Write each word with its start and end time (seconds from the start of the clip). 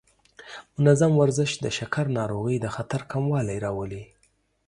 منظم 0.81 1.11
ورزش 1.21 1.51
د 1.63 1.65
شکر 1.77 2.05
ناروغۍ 2.19 2.57
د 2.61 2.67
خطر 2.75 3.01
کموالی 3.11 3.57
راولي. 3.65 4.03